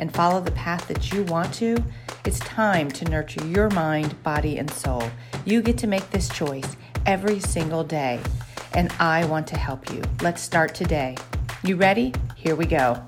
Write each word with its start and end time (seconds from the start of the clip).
and 0.00 0.12
follow 0.14 0.40
the 0.40 0.50
path 0.52 0.88
that 0.88 1.12
you 1.12 1.22
want 1.24 1.52
to, 1.52 1.76
it's 2.24 2.38
time 2.40 2.90
to 2.90 3.04
nurture 3.04 3.46
your 3.46 3.68
mind, 3.70 4.20
body, 4.22 4.56
and 4.56 4.70
soul. 4.70 5.02
You 5.44 5.60
get 5.60 5.76
to 5.78 5.86
make 5.86 6.10
this 6.10 6.28
choice 6.30 6.76
every 7.04 7.38
single 7.38 7.84
day, 7.84 8.18
and 8.72 8.90
I 8.98 9.26
want 9.26 9.46
to 9.48 9.58
help 9.58 9.92
you. 9.92 10.02
Let's 10.22 10.40
start 10.40 10.74
today. 10.74 11.18
You 11.62 11.76
ready? 11.76 12.14
Here 12.34 12.56
we 12.56 12.64
go. 12.64 13.00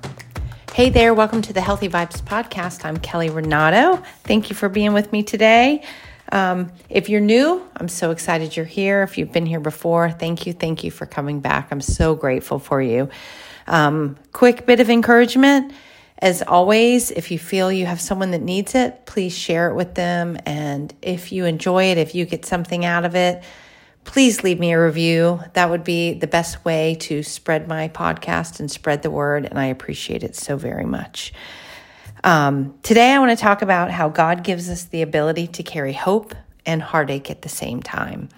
Hey 0.75 0.91
there, 0.91 1.15
welcome 1.15 1.41
to 1.43 1.53
the 1.55 1.63
Healthy 1.63 1.89
Vibes 1.89 2.21
Podcast. 2.21 2.85
I'm 2.85 2.99
Kelly 2.99 3.31
Renato. 3.31 4.03
Thank 4.25 4.51
you 4.51 4.55
for 4.55 4.69
being 4.69 4.93
with 4.93 5.13
me 5.13 5.23
today. 5.23 5.83
Um, 6.31 6.73
if 6.91 7.09
you're 7.09 7.23
new, 7.23 7.67
I'm 7.75 7.89
so 7.89 8.11
excited 8.11 8.55
you're 8.55 8.67
here. 8.67 9.03
If 9.03 9.17
you've 9.17 9.33
been 9.33 9.47
here 9.47 9.61
before, 9.61 10.11
thank 10.11 10.47
you, 10.47 10.53
thank 10.53 10.85
you 10.85 10.91
for 10.91 11.07
coming 11.07 11.41
back. 11.41 11.69
I'm 11.71 11.81
so 11.81 12.15
grateful 12.15 12.59
for 12.59 12.83
you. 12.83 13.09
Um, 13.67 14.19
quick 14.33 14.67
bit 14.67 14.79
of 14.81 14.91
encouragement 14.91 15.73
as 16.23 16.41
always, 16.41 17.11
if 17.11 17.33
you 17.33 17.39
feel 17.39 17.73
you 17.73 17.85
have 17.85 18.01
someone 18.01 18.31
that 18.31 18.41
needs 18.41 18.77
it, 18.77 19.07
please 19.07 19.37
share 19.37 19.69
it 19.71 19.75
with 19.75 19.97
them. 19.97 20.39
And 20.47 20.95
if 21.03 21.33
you 21.33 21.47
enjoy 21.47 21.87
it, 21.87 21.99
if 21.99 22.15
you 22.15 22.25
get 22.25 22.47
something 22.47 22.85
out 22.85 23.05
of 23.05 23.17
it, 23.17 23.43
please 24.05 24.45
leave 24.45 24.61
me 24.61 24.71
a 24.73 24.81
review. 24.81 25.41
That 25.55 25.69
would 25.69 25.83
be 25.83 26.15
the 26.15 26.29
best 26.29 26.65
way 26.65 26.95
to 27.01 27.25
spread 27.25 27.67
my 27.67 27.89
podcast 27.89 28.61
and 28.61 28.71
spread 28.71 29.03
the 29.03 29.11
word. 29.11 29.47
And 29.47 29.59
I 29.59 29.67
appreciate 29.67 30.23
it 30.23 30.37
so 30.37 30.57
very 30.57 30.85
much. 30.85 31.33
Um, 32.23 32.79
today, 32.85 33.11
I 33.11 33.19
want 33.19 33.37
to 33.37 33.43
talk 33.43 33.63
about 33.63 33.91
how 33.91 34.09
God 34.09 34.45
gives 34.45 34.71
us 34.71 34.85
the 34.85 35.03
ability 35.03 35.49
to 35.49 35.65
carry 35.65 35.93
hope 35.93 36.37
and 36.65 36.81
heartache 36.81 37.33
at 37.33 37.43
the 37.43 37.49
same 37.49 37.83
time. 37.83 38.29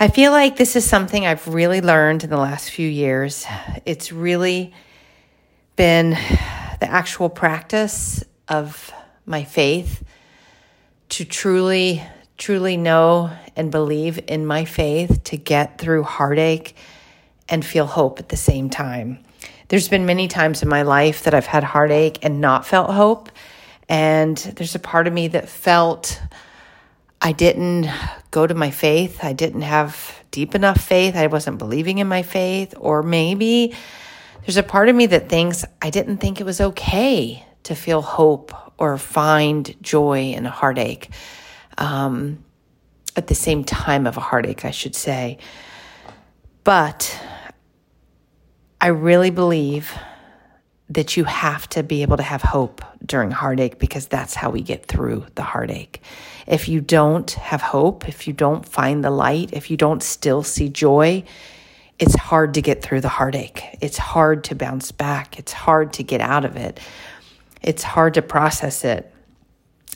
I 0.00 0.08
feel 0.08 0.32
like 0.32 0.56
this 0.56 0.74
is 0.74 0.84
something 0.84 1.24
I've 1.24 1.46
really 1.46 1.80
learned 1.80 2.24
in 2.24 2.30
the 2.30 2.36
last 2.36 2.72
few 2.72 2.88
years. 2.88 3.46
It's 3.86 4.10
really 4.10 4.74
been 5.76 6.16
the 6.84 6.90
actual 6.90 7.30
practice 7.30 8.22
of 8.46 8.92
my 9.24 9.42
faith 9.42 10.04
to 11.08 11.24
truly, 11.24 12.02
truly 12.36 12.76
know 12.76 13.30
and 13.56 13.70
believe 13.70 14.20
in 14.28 14.44
my 14.44 14.66
faith 14.66 15.24
to 15.24 15.38
get 15.38 15.78
through 15.78 16.02
heartache 16.02 16.76
and 17.48 17.64
feel 17.64 17.86
hope 17.86 18.18
at 18.18 18.28
the 18.28 18.36
same 18.36 18.68
time. 18.68 19.18
There's 19.68 19.88
been 19.88 20.04
many 20.04 20.28
times 20.28 20.62
in 20.62 20.68
my 20.68 20.82
life 20.82 21.22
that 21.22 21.32
I've 21.32 21.46
had 21.46 21.64
heartache 21.64 22.18
and 22.20 22.42
not 22.42 22.66
felt 22.66 22.90
hope. 22.90 23.30
And 23.88 24.36
there's 24.36 24.74
a 24.74 24.78
part 24.78 25.06
of 25.06 25.14
me 25.14 25.28
that 25.28 25.48
felt 25.48 26.20
I 27.18 27.32
didn't 27.32 27.88
go 28.30 28.46
to 28.46 28.54
my 28.54 28.70
faith. 28.70 29.24
I 29.24 29.32
didn't 29.32 29.62
have 29.62 30.22
deep 30.30 30.54
enough 30.54 30.82
faith. 30.82 31.16
I 31.16 31.28
wasn't 31.28 31.56
believing 31.56 31.96
in 31.96 32.08
my 32.08 32.22
faith. 32.22 32.74
Or 32.76 33.02
maybe 33.02 33.74
there's 34.44 34.56
a 34.56 34.62
part 34.62 34.88
of 34.88 34.96
me 34.96 35.06
that 35.06 35.28
thinks 35.28 35.64
I 35.80 35.90
didn't 35.90 36.18
think 36.18 36.40
it 36.40 36.44
was 36.44 36.60
okay 36.60 37.44
to 37.64 37.74
feel 37.74 38.02
hope 38.02 38.52
or 38.78 38.98
find 38.98 39.74
joy 39.82 40.32
in 40.32 40.46
a 40.46 40.50
heartache. 40.50 41.10
Um, 41.78 42.44
at 43.16 43.28
the 43.28 43.34
same 43.34 43.64
time 43.64 44.06
of 44.06 44.16
a 44.16 44.20
heartache, 44.20 44.64
I 44.64 44.70
should 44.70 44.94
say. 44.94 45.38
But 46.62 47.18
I 48.80 48.88
really 48.88 49.30
believe 49.30 49.92
that 50.90 51.16
you 51.16 51.24
have 51.24 51.68
to 51.70 51.82
be 51.82 52.02
able 52.02 52.16
to 52.18 52.22
have 52.22 52.42
hope 52.42 52.82
during 53.04 53.30
heartache 53.30 53.78
because 53.78 54.06
that's 54.06 54.34
how 54.34 54.50
we 54.50 54.60
get 54.60 54.86
through 54.86 55.26
the 55.34 55.42
heartache. 55.42 56.02
If 56.46 56.68
you 56.68 56.80
don't 56.80 57.30
have 57.30 57.62
hope, 57.62 58.08
if 58.08 58.26
you 58.26 58.34
don't 58.34 58.68
find 58.68 59.02
the 59.02 59.10
light, 59.10 59.50
if 59.52 59.70
you 59.70 59.76
don't 59.76 60.02
still 60.02 60.42
see 60.42 60.68
joy, 60.68 61.24
it's 61.98 62.16
hard 62.16 62.54
to 62.54 62.62
get 62.62 62.82
through 62.82 63.00
the 63.00 63.08
heartache. 63.08 63.62
It's 63.80 63.98
hard 63.98 64.44
to 64.44 64.54
bounce 64.54 64.92
back. 64.92 65.38
It's 65.38 65.52
hard 65.52 65.92
to 65.94 66.02
get 66.02 66.20
out 66.20 66.44
of 66.44 66.56
it. 66.56 66.80
It's 67.62 67.82
hard 67.82 68.14
to 68.14 68.22
process 68.22 68.84
it. 68.84 69.12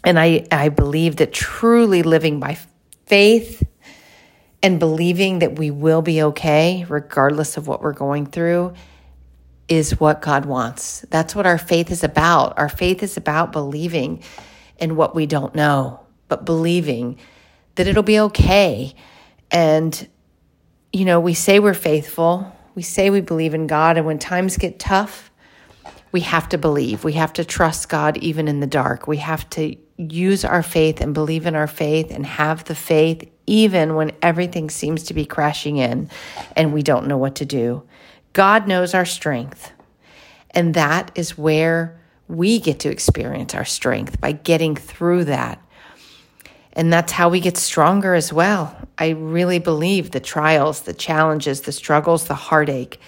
And 0.05 0.19
I, 0.19 0.47
I 0.53 0.69
believe 0.69 1.17
that 1.17 1.33
truly 1.33 2.03
living 2.03 2.39
by 2.39 2.57
faith 3.07 3.67
and 4.63 4.79
believing 4.79 5.41
that 5.41 5.59
we 5.59 5.71
will 5.71 6.03
be 6.03 6.23
okay, 6.23 6.87
regardless 6.89 7.57
of 7.57 7.67
what 7.67 7.83
we're 7.83 7.93
going 7.93 8.27
through, 8.27 8.75
is 9.69 10.01
what 10.01 10.23
God 10.23 10.47
wants. 10.47 11.05
That's 11.11 11.35
what 11.35 11.47
our 11.47 11.59
faith 11.59 11.91
is 11.91 12.05
about. 12.05 12.59
Our 12.59 12.69
faith 12.69 13.03
is 13.03 13.17
about 13.17 13.53
believing 13.53 14.23
in 14.79 14.97
what 14.97 15.15
we 15.15 15.27
don't 15.27 15.55
know, 15.55 16.01
but 16.29 16.45
believing 16.45 17.19
that 17.75 17.87
it'll 17.87 18.03
be 18.03 18.21
okay. 18.21 18.95
And 19.51 20.09
you 20.99 21.05
know, 21.05 21.21
we 21.21 21.33
say 21.33 21.61
we're 21.61 21.75
faithful, 21.75 22.53
we 22.75 22.83
say 22.83 23.09
we 23.09 23.21
believe 23.21 23.55
in 23.55 23.69
God, 23.69 23.97
and 23.97 24.05
when 24.05 24.19
times 24.19 24.57
get 24.57 24.81
tough, 24.81 25.31
we 26.11 26.21
have 26.23 26.49
to 26.49 26.59
believe. 26.59 27.05
We 27.05 27.13
have 27.13 27.33
to 27.35 27.45
trust 27.45 27.89
God 27.89 28.17
even 28.17 28.49
in 28.49 28.59
the 28.59 28.67
dark. 28.67 29.07
We 29.07 29.19
have 29.19 29.49
to 29.51 29.77
use 29.97 30.45
our 30.45 30.63
faith 30.63 31.01
and 31.01 31.15
believe 31.15 31.47
in 31.47 31.55
our 31.55 31.69
faith 31.69 32.11
and 32.11 32.27
have 32.27 32.65
the 32.65 32.75
faith 32.75 33.31
even 33.47 33.95
when 33.95 34.11
everything 34.23 34.71
seems 34.71 35.05
to 35.05 35.15
be 35.15 35.25
crashing 35.25 35.77
in 35.77 36.11
and 36.57 36.73
we 36.73 36.83
don't 36.83 37.07
know 37.07 37.17
what 37.17 37.37
to 37.37 37.45
do. 37.45 37.85
God 38.33 38.67
knows 38.67 38.93
our 38.93 39.07
strength. 39.07 39.71
And 40.51 40.75
that 40.75 41.13
is 41.15 41.39
where 41.39 42.01
we 42.27 42.59
get 42.59 42.81
to 42.81 42.91
experience 42.91 43.55
our 43.55 43.65
strength 43.65 44.21
by 44.21 44.33
getting 44.33 44.75
through 44.75 45.27
that 45.27 45.63
and 46.79 46.93
that's 46.93 47.11
how 47.11 47.29
we 47.29 47.41
get 47.41 47.57
stronger 47.57 48.15
as 48.15 48.33
well. 48.33 48.75
I 48.97 49.09
really 49.09 49.59
believe 49.59 50.13
the 50.13 50.21
trials, 50.21 50.83
the 50.83 50.95
challenges, 50.95 51.63
the 51.63 51.73
struggles, 51.73 52.29
the 52.29 52.37
heartache. 52.37 53.01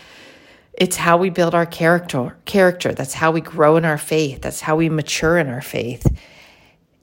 It's 0.73 0.97
how 0.97 1.19
we 1.19 1.31
build 1.31 1.55
our 1.55 1.67
character. 1.67 2.37
Character. 2.47 2.93
That's 2.93 3.15
how 3.15 3.31
we 3.31 3.41
grow 3.41 3.77
in 3.77 3.85
our 3.85 3.97
faith. 3.97 4.43
That's 4.43 4.61
how 4.61 4.75
we 4.75 4.89
mature 4.89 5.39
in 5.39 5.47
our 5.47 5.63
faith. 5.63 6.05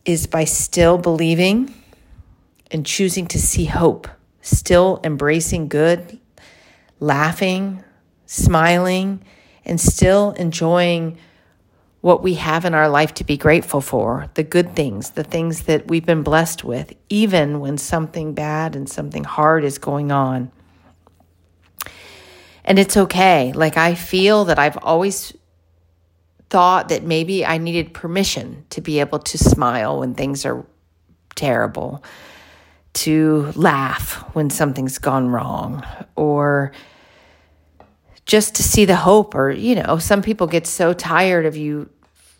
Is 0.04 0.28
by 0.28 0.44
still 0.44 0.98
believing 0.98 1.74
and 2.70 2.86
choosing 2.86 3.28
to 3.28 3.40
see 3.40 3.64
hope, 3.64 4.10
still 4.42 5.00
embracing 5.06 5.70
good, 5.70 6.20
laughing, 7.00 7.82
smiling, 8.26 9.24
and 9.64 9.80
still 9.80 10.32
enjoying 10.32 11.18
what 12.08 12.24
we 12.24 12.36
have 12.36 12.64
in 12.64 12.74
our 12.74 12.88
life 12.88 13.14
to 13.14 13.26
be 13.26 13.36
grateful 13.36 13.82
for, 13.82 14.30
the 14.36 14.42
good 14.42 14.74
things, 14.78 15.12
the 15.12 15.26
things 15.26 15.64
that 15.64 15.90
we've 15.90 16.06
been 16.06 16.24
blessed 16.24 16.64
with, 16.64 16.94
even 17.10 17.60
when 17.60 17.78
something 17.78 18.34
bad 18.34 18.78
and 18.78 18.88
something 18.88 19.26
hard 19.26 19.66
is 19.66 19.78
going 19.78 20.10
on. 20.10 20.50
And 22.64 22.80
it's 22.80 22.96
okay. 22.96 23.52
Like, 23.52 23.76
I 23.76 23.94
feel 23.94 24.46
that 24.46 24.58
I've 24.58 24.78
always 24.78 25.36
thought 26.50 26.88
that 26.88 27.04
maybe 27.04 27.46
I 27.46 27.58
needed 27.58 27.94
permission 27.94 28.64
to 28.70 28.80
be 28.80 29.02
able 29.02 29.20
to 29.20 29.38
smile 29.38 30.00
when 30.00 30.14
things 30.14 30.46
are 30.46 30.66
terrible, 31.36 32.06
to 33.04 33.52
laugh 33.54 34.24
when 34.34 34.50
something's 34.50 34.98
gone 34.98 35.28
wrong, 35.28 35.84
or 36.16 36.72
just 38.26 38.56
to 38.56 38.64
see 38.64 38.86
the 38.86 38.96
hope 38.96 39.36
or 39.36 39.50
you 39.52 39.76
know 39.76 39.98
some 39.98 40.22
people 40.22 40.48
get 40.48 40.68
so 40.68 40.92
tired 40.94 41.46
of 41.46 41.56
you 41.56 41.90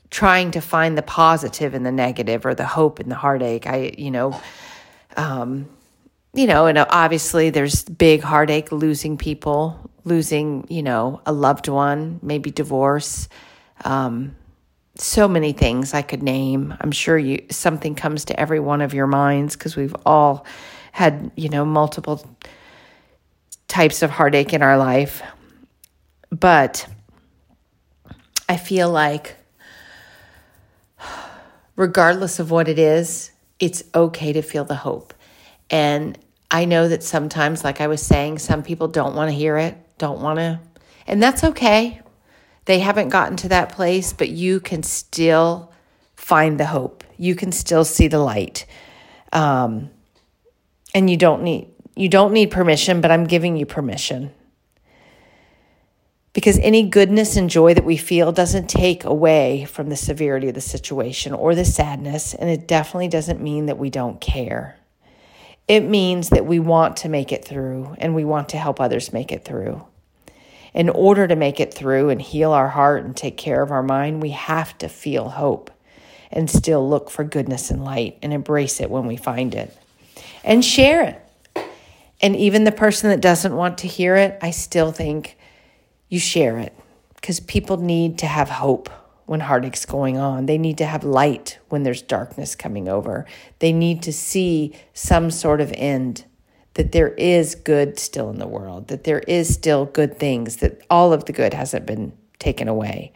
trying 0.10 0.52
to 0.52 0.62
find 0.62 0.98
the 0.98 1.02
positive 1.02 1.74
in 1.74 1.84
the 1.84 1.92
negative 1.92 2.46
or 2.46 2.56
the 2.56 2.66
hope 2.66 3.00
in 3.00 3.10
the 3.10 3.16
heartache 3.16 3.68
i 3.68 3.94
you 3.98 4.12
know 4.12 4.40
um 5.16 5.68
you 6.34 6.48
know 6.48 6.66
and 6.68 6.78
obviously 6.78 7.50
there's 7.50 7.84
big 7.84 8.22
heartache 8.22 8.72
losing 8.72 9.18
people 9.18 9.90
losing 10.04 10.66
you 10.70 10.84
know 10.84 11.22
a 11.26 11.34
loved 11.34 11.68
one 11.68 12.20
maybe 12.22 12.52
divorce 12.52 13.28
um 13.84 14.36
so 15.00 15.28
many 15.28 15.54
things 15.54 15.94
I 15.94 16.02
could 16.02 16.24
name. 16.24 16.76
I'm 16.82 16.92
sure 16.92 17.18
you 17.18 17.46
something 17.50 17.96
comes 17.96 18.26
to 18.26 18.40
every 18.40 18.60
one 18.60 18.82
of 18.82 18.94
your 18.94 19.08
minds 19.08 19.56
because 19.56 19.76
we've 19.76 19.96
all 20.06 20.46
had, 20.92 21.32
you 21.36 21.50
know, 21.50 21.66
multiple 21.66 22.26
types 23.68 24.02
of 24.02 24.10
heartache 24.10 24.54
in 24.54 24.62
our 24.62 24.78
life. 24.78 25.22
But 26.30 26.88
I 28.50 28.58
feel 28.58 28.90
like 28.90 29.36
regardless 31.78 32.40
of 32.40 32.52
what 32.52 32.68
it 32.68 32.78
is, 32.78 33.32
it's 33.60 33.84
okay 33.96 34.34
to 34.34 34.42
feel 34.42 34.66
the 34.66 34.76
hope. 34.76 35.14
And 35.70 36.18
I 36.52 36.66
know 36.66 36.90
that 36.90 37.04
sometimes, 37.04 37.64
like 37.64 37.80
I 37.80 37.88
was 37.88 38.02
saying, 38.02 38.40
some 38.40 38.64
people 38.64 38.90
don't 38.90 39.16
want 39.16 39.30
to 39.30 39.36
hear 39.36 39.58
it, 39.58 39.78
don't 39.98 40.22
want 40.22 40.40
to, 40.40 40.60
and 41.08 41.24
that's 41.24 41.46
okay. 41.46 42.02
They 42.66 42.80
haven't 42.80 43.10
gotten 43.10 43.38
to 43.38 43.50
that 43.50 43.72
place, 43.72 44.12
but 44.12 44.28
you 44.28 44.60
can 44.60 44.84
still 44.84 45.72
find 46.16 46.60
the 46.60 46.66
hope. 46.66 47.06
You 47.18 47.34
can 47.34 47.54
still 47.54 47.86
see 47.86 48.10
the 48.10 48.20
light. 48.20 48.66
Um, 49.32 49.90
and 50.94 51.10
you 51.10 51.16
don't 51.16 51.44
need 51.44 51.70
you 51.96 52.10
don't 52.10 52.32
need 52.32 52.52
permission, 52.52 53.02
but 53.02 53.10
I'm 53.10 53.26
giving 53.26 53.58
you 53.58 53.66
permission. 53.66 54.32
Because 56.38 56.60
any 56.60 56.84
goodness 56.84 57.36
and 57.36 57.50
joy 57.50 57.74
that 57.74 57.84
we 57.84 57.98
feel 57.98 58.32
doesn't 58.32 58.70
take 58.70 59.04
away 59.04 59.66
from 59.66 59.90
the 59.90 59.96
severity 59.96 60.50
of 60.50 60.54
the 60.54 60.62
situation 60.62 61.34
or 61.34 61.56
the 61.56 61.66
sadness, 61.66 62.36
and 62.36 62.48
it 62.48 62.68
definitely 62.68 63.08
doesn't 63.08 63.42
mean 63.42 63.66
that 63.66 63.80
we 63.80 63.90
don't 63.90 64.22
care. 64.22 64.78
It 65.68 65.80
means 65.80 66.30
that 66.30 66.46
we 66.46 66.60
want 66.60 66.98
to 66.98 67.10
make 67.10 67.32
it 67.32 67.44
through 67.44 67.96
and 67.98 68.14
we 68.14 68.24
want 68.24 68.50
to 68.50 68.60
help 68.60 68.80
others 68.80 69.12
make 69.12 69.32
it 69.32 69.46
through. 69.46 69.84
In 70.76 70.90
order 70.90 71.28
to 71.28 71.36
make 71.36 71.60
it 71.60 71.74
through 71.74 72.10
and 72.10 72.22
heal 72.22 72.52
our 72.52 72.70
heart 72.70 73.04
and 73.04 73.18
take 73.18 73.38
care 73.38 73.64
of 73.64 73.72
our 73.72 73.82
mind, 73.82 74.22
we 74.22 74.30
have 74.30 74.78
to 74.78 74.88
feel 74.88 75.30
hope 75.30 75.72
and 76.32 76.48
still 76.48 76.88
look 76.88 77.10
for 77.10 77.24
goodness 77.24 77.72
and 77.72 77.84
light 77.84 78.20
and 78.22 78.32
embrace 78.32 78.80
it 78.80 78.92
when 78.92 79.08
we 79.08 79.18
find 79.18 79.56
it 79.56 79.76
and 80.44 80.64
share 80.64 81.02
it. 81.02 81.66
And 82.22 82.36
even 82.36 82.64
the 82.64 82.72
person 82.72 83.10
that 83.10 83.22
doesn't 83.22 83.56
want 83.56 83.80
to 83.80 83.88
hear 83.88 84.16
it, 84.16 84.38
I 84.40 84.52
still 84.52 84.92
think 84.92 85.36
you 86.10 86.20
share 86.20 86.58
it 86.58 86.78
because 87.16 87.40
people 87.40 87.78
need 87.78 88.18
to 88.20 88.26
have 88.28 88.50
hope 88.50 88.90
when 89.26 89.42
heartache's 89.42 89.86
going 89.86 90.18
on. 90.18 90.46
They 90.46 90.58
need 90.58 90.78
to 90.78 90.86
have 90.86 91.04
light 91.04 91.60
when 91.70 91.84
there's 91.84 92.02
darkness 92.02 92.56
coming 92.56 92.88
over. 92.88 93.26
They 93.60 93.74
need 93.74 94.02
to 94.04 94.14
see 94.14 94.74
some 94.94 95.30
sort 95.32 95.62
of 95.62 95.72
end, 95.74 96.26
that 96.76 96.92
there 96.92 97.10
is 97.10 97.56
good 97.56 98.00
still 98.00 98.30
in 98.30 98.38
the 98.38 98.48
world, 98.48 98.88
that 98.88 99.04
there 99.04 99.20
is 99.20 99.54
still 99.54 99.86
good 99.86 100.18
things, 100.18 100.58
that 100.58 100.82
all 100.90 101.12
of 101.12 101.26
the 101.26 101.34
good 101.34 101.54
hasn't 101.54 101.86
been 101.86 102.14
taken 102.40 102.68
away. 102.68 103.12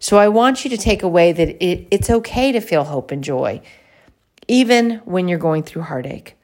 So 0.00 0.18
I 0.18 0.28
want 0.28 0.64
you 0.64 0.70
to 0.70 0.76
take 0.76 1.02
away 1.02 1.32
that 1.32 1.64
it, 1.64 1.86
it's 1.90 2.10
okay 2.10 2.50
to 2.50 2.60
feel 2.60 2.84
hope 2.84 3.10
and 3.10 3.22
joy, 3.22 3.60
even 4.48 5.02
when 5.04 5.28
you're 5.28 5.38
going 5.38 5.62
through 5.62 5.82
heartache. 5.82 6.36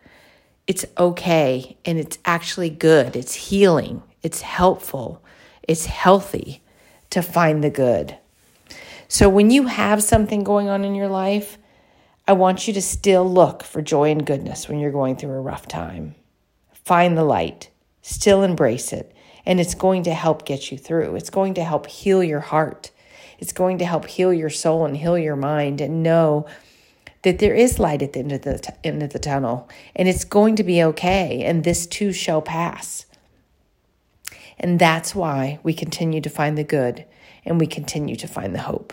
It's 0.66 0.84
okay 0.96 1.76
and 1.84 1.98
it's 1.98 2.19
actually 2.25 2.70
good. 2.70 3.16
It's 3.16 3.34
healing. 3.34 4.02
It's 4.22 4.42
helpful. 4.42 5.22
It's 5.70 5.87
healthy 5.87 6.62
to 7.11 7.22
find 7.22 7.62
the 7.62 7.70
good. 7.70 8.17
So 9.06 9.28
when 9.28 9.52
you 9.52 9.69
have 9.69 10.02
something 10.02 10.43
going 10.43 10.69
on 10.69 10.84
in 10.84 10.96
your 10.96 11.06
life, 11.06 11.58
I 12.26 12.32
want 12.32 12.67
you 12.67 12.75
to 12.75 12.82
still 12.82 13.25
look 13.32 13.62
for 13.62 13.81
joy 13.81 14.11
and 14.11 14.26
goodness 14.26 14.69
when 14.69 14.81
you're 14.81 14.90
going 14.90 15.14
through 15.14 15.31
a 15.31 15.40
rough 15.40 15.69
time. 15.69 16.17
Find 16.72 17.17
the 17.17 17.22
light, 17.22 17.70
still 18.02 18.43
embrace 18.43 18.93
it, 18.93 19.14
and 19.46 19.61
it's 19.61 19.76
going 19.76 20.02
to 20.02 20.12
help 20.12 20.44
get 20.44 20.72
you 20.72 20.76
through. 20.76 21.14
It's 21.14 21.31
going 21.31 21.55
to 21.55 21.62
help 21.62 21.87
heal 21.87 22.25
your 22.25 22.40
heart. 22.40 22.90
It's 23.38 23.52
going 23.52 23.78
to 23.78 23.84
help 23.84 24.06
heal 24.06 24.32
your 24.32 24.50
soul 24.50 24.84
and 24.84 24.96
heal 24.96 25.16
your 25.16 25.37
mind 25.37 25.81
and 25.81 26.02
know 26.02 26.49
that 27.23 27.38
there 27.38 27.55
is 27.55 27.78
light 27.78 28.02
at 28.02 28.14
the 28.14 28.19
end 28.19 28.32
of 28.32 28.43
the 28.43 28.58
t- 28.58 28.73
end 28.82 29.05
of 29.05 29.12
the 29.12 29.20
tunnel 29.20 29.69
and 29.94 30.08
it's 30.08 30.25
going 30.25 30.56
to 30.56 30.64
be 30.64 30.82
okay 30.82 31.44
and 31.44 31.62
this 31.62 31.87
too 31.87 32.12
shall 32.12 32.43
pass. 32.43 33.06
And 34.62 34.79
that's 34.79 35.15
why 35.15 35.59
we 35.62 35.73
continue 35.73 36.21
to 36.21 36.29
find 36.29 36.57
the 36.57 36.65
good 36.65 37.07
and 37.47 37.59
we 37.59 37.67
continue 37.67 38.15
to 38.17 38.29
find 38.29 38.55
the 38.55 38.61
hope 38.61 38.93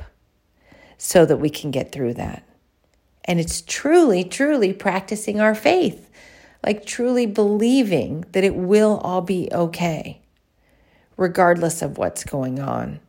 so 0.97 1.25
that 1.25 1.37
we 1.37 1.49
can 1.49 1.71
get 1.71 1.91
through 1.91 2.13
that. 2.13 2.47
And 3.25 3.37
it's 3.37 3.61
truly, 3.61 4.23
truly 4.23 4.71
practicing 4.71 5.41
our 5.41 5.53
faith, 5.53 6.09
like 6.65 6.85
truly 6.85 7.25
believing 7.25 8.23
that 8.31 8.45
it 8.45 8.55
will 8.55 8.97
all 9.03 9.19
be 9.19 9.49
okay, 9.51 10.21
regardless 11.17 11.81
of 11.81 11.97
what's 11.97 12.23
going 12.23 12.59
on. 12.59 13.01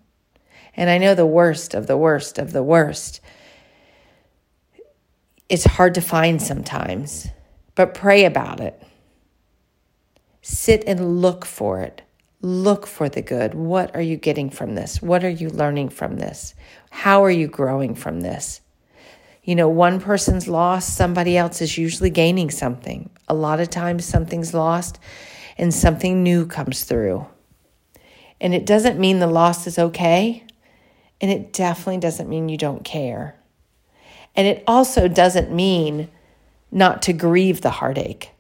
And 0.74 0.90
I 0.90 0.98
know 0.98 1.14
the 1.14 1.24
worst 1.24 1.74
of 1.74 1.86
the 1.86 1.96
worst 1.96 2.38
of 2.38 2.52
the 2.52 2.64
worst. 2.64 3.20
It's 5.48 5.64
hard 5.64 5.94
to 5.94 6.00
find 6.00 6.42
sometimes, 6.42 7.28
but 7.76 7.94
pray 7.94 8.24
about 8.24 8.58
it. 8.58 8.82
Sit 10.42 10.82
and 10.88 11.22
look 11.22 11.44
for 11.44 11.80
it. 11.80 12.02
Look 12.40 12.86
for 12.86 13.08
the 13.08 13.22
good. 13.22 13.54
What 13.54 13.94
are 13.96 14.02
you 14.02 14.16
getting 14.16 14.50
from 14.50 14.74
this? 14.74 15.02
What 15.02 15.24
are 15.24 15.28
you 15.28 15.48
learning 15.48 15.88
from 15.88 16.16
this? 16.16 16.54
How 16.90 17.24
are 17.24 17.30
you 17.30 17.48
growing 17.48 17.94
from 17.94 18.20
this? 18.20 18.60
You 19.42 19.56
know, 19.56 19.68
one 19.68 20.00
person's 20.00 20.46
lost, 20.46 20.94
somebody 20.94 21.36
else 21.36 21.60
is 21.60 21.78
usually 21.78 22.10
gaining 22.10 22.50
something. 22.50 23.10
A 23.26 23.34
lot 23.34 23.60
of 23.60 23.70
times 23.70 24.04
something's 24.04 24.54
lost 24.54 25.00
and 25.56 25.74
something 25.74 26.22
new 26.22 26.46
comes 26.46 26.84
through. 26.84 27.26
And 28.40 28.54
it 28.54 28.66
doesn't 28.66 29.00
mean 29.00 29.18
the 29.18 29.26
loss 29.26 29.66
is 29.66 29.78
okay, 29.78 30.44
and 31.20 31.30
it 31.30 31.52
definitely 31.52 31.98
doesn't 31.98 32.28
mean 32.28 32.48
you 32.48 32.56
don't 32.56 32.84
care. 32.84 33.34
And 34.36 34.46
it 34.46 34.62
also 34.68 35.08
doesn't 35.08 35.50
mean 35.50 36.08
not 36.70 37.02
to 37.02 37.12
grieve 37.12 37.62
the 37.62 37.70
heartache, 37.70 38.30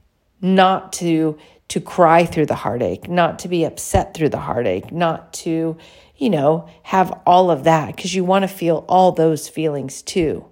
not 0.40 0.92
to 0.94 1.38
to 1.68 1.80
cry 1.80 2.24
through 2.24 2.46
the 2.46 2.54
heartache, 2.54 3.08
not 3.08 3.38
to 3.40 3.48
be 3.48 3.64
upset 3.64 4.14
through 4.14 4.30
the 4.30 4.38
heartache, 4.38 4.90
not 4.90 5.32
to, 5.34 5.76
you 6.16 6.30
know, 6.30 6.68
have 6.84 7.20
all 7.26 7.50
of 7.50 7.64
that 7.64 7.94
because 7.94 8.14
you 8.14 8.24
want 8.24 8.42
to 8.42 8.48
feel 8.48 8.84
all 8.88 9.12
those 9.12 9.48
feelings 9.48 10.02
too. 10.02 10.46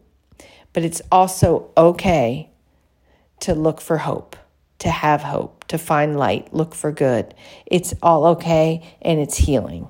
But 0.72 0.84
it's 0.84 1.00
also 1.10 1.70
okay 1.76 2.50
to 3.40 3.54
look 3.54 3.80
for 3.80 3.98
hope, 3.98 4.36
to 4.78 4.90
have 4.90 5.22
hope, 5.22 5.64
to 5.68 5.78
find 5.78 6.18
light, 6.18 6.52
look 6.52 6.74
for 6.74 6.92
good. 6.92 7.34
It's 7.64 7.94
all 8.02 8.26
okay 8.26 8.82
and 9.00 9.18
it's 9.18 9.38
healing. 9.38 9.88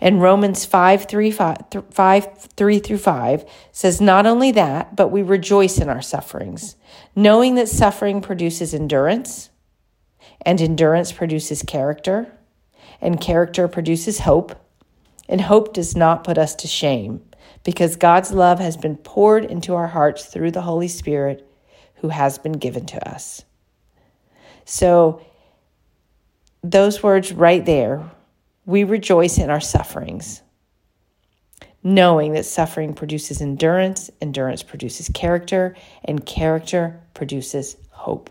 And 0.00 0.20
Romans 0.20 0.64
5 0.64 1.04
3, 1.04 1.30
5, 1.30 1.56
5 1.90 2.38
3 2.38 2.78
through 2.78 2.98
5 2.98 3.44
says, 3.72 4.00
Not 4.00 4.26
only 4.26 4.50
that, 4.52 4.96
but 4.96 5.08
we 5.08 5.22
rejoice 5.22 5.78
in 5.78 5.88
our 5.88 6.02
sufferings, 6.02 6.76
knowing 7.14 7.54
that 7.54 7.68
suffering 7.68 8.20
produces 8.20 8.74
endurance 8.74 9.50
and 10.44 10.60
endurance 10.60 11.12
produces 11.12 11.62
character, 11.62 12.32
and 13.00 13.20
character 13.20 13.68
produces 13.68 14.20
hope. 14.20 14.60
And 15.28 15.40
hope 15.40 15.72
does 15.72 15.96
not 15.96 16.22
put 16.22 16.36
us 16.36 16.54
to 16.56 16.68
shame, 16.68 17.22
because 17.62 17.96
God's 17.96 18.30
love 18.30 18.58
has 18.58 18.76
been 18.76 18.96
poured 18.96 19.44
into 19.44 19.74
our 19.74 19.86
hearts 19.86 20.26
through 20.26 20.50
the 20.50 20.62
Holy 20.62 20.88
Spirit 20.88 21.48
who 21.96 22.10
has 22.10 22.36
been 22.36 22.52
given 22.52 22.84
to 22.84 23.08
us. 23.08 23.44
So, 24.66 25.22
those 26.62 27.02
words 27.02 27.32
right 27.32 27.64
there, 27.64 28.10
we 28.66 28.84
rejoice 28.84 29.38
in 29.38 29.50
our 29.50 29.60
sufferings, 29.60 30.42
knowing 31.82 32.32
that 32.32 32.44
suffering 32.44 32.94
produces 32.94 33.40
endurance, 33.40 34.10
endurance 34.20 34.62
produces 34.62 35.08
character, 35.10 35.74
and 36.04 36.24
character 36.24 37.00
produces 37.12 37.76
hope. 37.90 38.30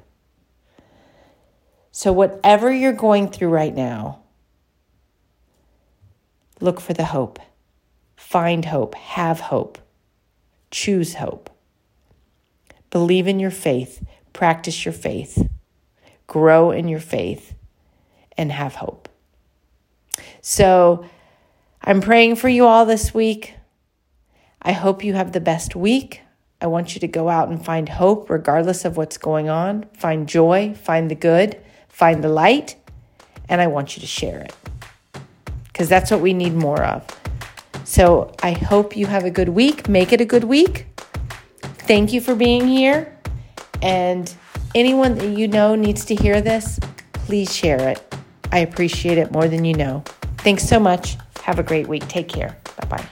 So, 1.95 2.11
whatever 2.11 2.73
you're 2.73 2.91
going 2.91 3.27
through 3.29 3.49
right 3.49 3.73
now, 3.73 4.23
look 6.59 6.81
for 6.81 6.91
the 6.91 7.05
hope. 7.05 7.39
Find 8.15 8.65
hope. 8.65 8.95
Have 8.95 9.39
hope. 9.39 9.77
Choose 10.71 11.13
hope. 11.13 11.51
Believe 12.89 13.27
in 13.27 13.39
your 13.39 13.51
faith. 13.51 14.03
Practice 14.33 14.83
your 14.83 14.91
faith. 14.91 15.47
Grow 16.25 16.71
in 16.71 16.87
your 16.87 16.99
faith 16.99 17.53
and 18.35 18.51
have 18.51 18.73
hope. 18.73 19.07
So, 20.41 21.05
I'm 21.79 22.01
praying 22.01 22.37
for 22.37 22.49
you 22.49 22.65
all 22.65 22.87
this 22.87 23.13
week. 23.13 23.53
I 24.63 24.71
hope 24.71 25.03
you 25.03 25.13
have 25.13 25.31
the 25.31 25.39
best 25.39 25.75
week. 25.75 26.21
I 26.59 26.65
want 26.65 26.95
you 26.95 26.99
to 27.01 27.07
go 27.07 27.29
out 27.29 27.49
and 27.49 27.63
find 27.63 27.87
hope 27.87 28.31
regardless 28.31 28.83
of 28.83 28.97
what's 28.97 29.19
going 29.19 29.47
on. 29.47 29.85
Find 29.95 30.27
joy, 30.27 30.73
find 30.73 31.11
the 31.11 31.15
good 31.15 31.59
find 31.93 32.23
the 32.23 32.29
light, 32.29 32.75
and 33.47 33.61
I 33.61 33.67
want 33.67 33.95
you 33.95 34.01
to 34.01 34.07
share 34.07 34.39
it 34.39 34.53
because 35.67 35.87
that's 35.87 36.11
what 36.11 36.19
we 36.21 36.33
need 36.33 36.53
more 36.53 36.83
of. 36.83 37.05
So 37.85 38.33
I 38.41 38.51
hope 38.51 38.97
you 38.97 39.05
have 39.05 39.23
a 39.23 39.31
good 39.31 39.49
week. 39.49 39.87
Make 39.87 40.11
it 40.11 40.19
a 40.19 40.25
good 40.25 40.43
week. 40.43 40.87
Thank 41.61 42.11
you 42.11 42.19
for 42.19 42.35
being 42.35 42.67
here. 42.67 43.15
And 43.81 44.33
anyone 44.73 45.15
that 45.15 45.29
you 45.37 45.47
know 45.47 45.75
needs 45.75 46.05
to 46.05 46.15
hear 46.15 46.41
this, 46.41 46.79
please 47.13 47.55
share 47.55 47.89
it. 47.89 48.15
I 48.51 48.59
appreciate 48.59 49.17
it 49.17 49.31
more 49.31 49.47
than 49.47 49.63
you 49.63 49.73
know. 49.73 50.03
Thanks 50.39 50.67
so 50.67 50.79
much. 50.79 51.17
Have 51.43 51.59
a 51.59 51.63
great 51.63 51.87
week. 51.87 52.07
Take 52.07 52.29
care. 52.29 52.57
Bye 52.81 52.87
bye. 52.87 53.07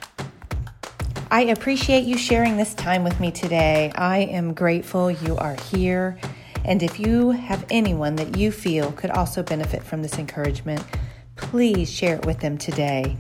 I 1.30 1.44
appreciate 1.44 2.04
you 2.04 2.18
sharing 2.18 2.58
this 2.58 2.74
time 2.74 3.04
with 3.04 3.20
me 3.20 3.32
today. 3.32 3.92
I 3.96 4.20
am 4.20 4.54
grateful 4.54 5.12
you 5.12 5.38
are 5.38 5.56
here. 5.72 6.18
And 6.66 6.84
if 6.84 7.00
you 7.00 7.32
have 7.32 7.66
anyone 7.70 8.16
that 8.16 8.38
you 8.38 8.52
feel 8.52 8.92
could 8.92 9.10
also 9.12 9.44
benefit 9.44 9.84
from 9.84 10.02
this 10.02 10.18
encouragement, 10.20 10.84
please 11.36 11.92
share 11.92 12.16
it 12.16 12.26
with 12.26 12.40
them 12.40 12.58
today. 12.58 13.18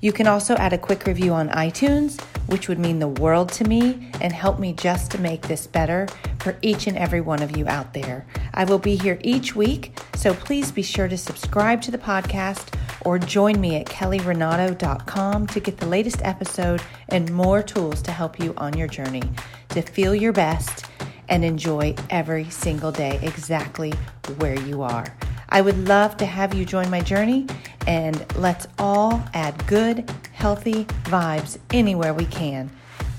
You 0.00 0.12
can 0.12 0.26
also 0.26 0.54
add 0.56 0.74
a 0.74 0.78
quick 0.78 1.06
review 1.06 1.32
on 1.32 1.48
iTunes, 1.48 2.20
which 2.46 2.68
would 2.68 2.78
mean 2.78 2.98
the 2.98 3.08
world 3.08 3.50
to 3.52 3.64
me 3.64 4.10
and 4.20 4.34
help 4.34 4.58
me 4.58 4.74
just 4.74 5.10
to 5.12 5.18
make 5.18 5.42
this 5.42 5.66
better 5.66 6.06
for 6.40 6.58
each 6.60 6.86
and 6.86 6.98
every 6.98 7.22
one 7.22 7.42
of 7.42 7.56
you 7.56 7.66
out 7.66 7.94
there. 7.94 8.26
I 8.52 8.64
will 8.64 8.78
be 8.78 8.96
here 8.96 9.18
each 9.22 9.56
week, 9.56 9.98
so 10.14 10.34
please 10.34 10.70
be 10.70 10.82
sure 10.82 11.08
to 11.08 11.16
subscribe 11.16 11.80
to 11.82 11.90
the 11.90 11.96
podcast 11.96 12.74
or 13.00 13.18
join 13.18 13.58
me 13.60 13.76
at 13.76 13.86
kellyrenato.com 13.86 15.46
to 15.46 15.60
get 15.60 15.78
the 15.78 15.86
latest 15.86 16.20
episode 16.22 16.82
and 17.08 17.32
more 17.32 17.62
tools 17.62 18.02
to 18.02 18.12
help 18.12 18.38
you 18.38 18.52
on 18.58 18.76
your 18.76 18.88
journey 18.88 19.22
to 19.70 19.82
feel 19.82 20.14
your 20.14 20.32
best 20.32 20.86
and 21.28 21.44
enjoy 21.44 21.94
every 22.10 22.48
single 22.50 22.92
day 22.92 23.18
exactly 23.22 23.92
where 24.38 24.58
you 24.60 24.82
are. 24.82 25.06
I 25.48 25.60
would 25.60 25.88
love 25.88 26.16
to 26.18 26.26
have 26.26 26.54
you 26.54 26.64
join 26.64 26.90
my 26.90 27.00
journey 27.00 27.46
and 27.86 28.24
let's 28.36 28.66
all 28.78 29.22
add 29.34 29.66
good, 29.66 30.10
healthy 30.32 30.84
vibes 31.04 31.58
anywhere 31.72 32.14
we 32.14 32.26
can 32.26 32.70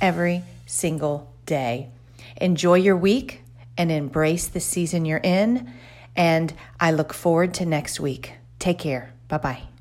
every 0.01 0.43
single 0.65 1.31
day. 1.45 1.89
Enjoy 2.37 2.75
your 2.75 2.97
week 2.97 3.41
and 3.77 3.91
embrace 3.91 4.47
the 4.47 4.59
season 4.59 5.05
you're 5.05 5.19
in. 5.23 5.71
And 6.15 6.53
I 6.79 6.91
look 6.91 7.13
forward 7.13 7.53
to 7.55 7.65
next 7.65 7.99
week. 7.99 8.33
Take 8.59 8.79
care. 8.79 9.13
Bye 9.27 9.37
bye. 9.37 9.74